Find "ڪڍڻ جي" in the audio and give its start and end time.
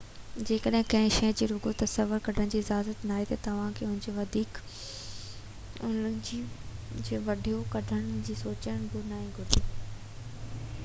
2.27-2.61